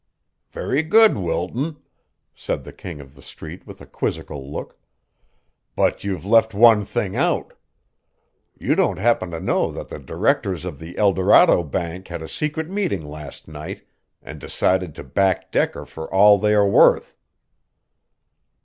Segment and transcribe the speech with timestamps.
[0.51, 1.77] "Very good, Wilton,"
[2.33, 4.79] said the King of the Street with a quizzical look.
[5.75, 7.53] "But you've left one thing out.
[8.57, 12.27] You don't happen to know that the directors of the El Dorado Bank had a
[12.27, 13.85] secret meeting last night
[14.23, 17.15] and decided to back Decker for all they are worth."